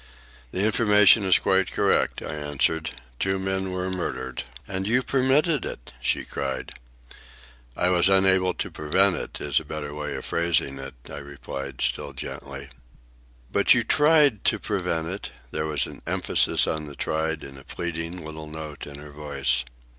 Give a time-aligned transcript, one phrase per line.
[0.49, 2.85] "The information is quite correct," I answered.
[2.89, 6.71] "The two men were murdered." "And you permitted it!" she cried.
[7.77, 11.81] "I was unable to prevent it, is a better way of phrasing it," I replied,
[11.81, 12.69] still gently.
[13.51, 17.63] "But you tried to prevent it?" There was an emphasis on the "tried," and a
[17.63, 19.63] pleading little note in her voice.